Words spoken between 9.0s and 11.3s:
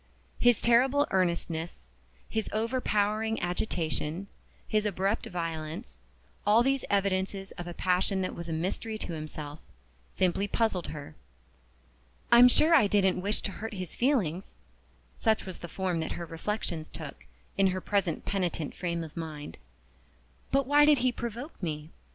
himself simply puzzled her.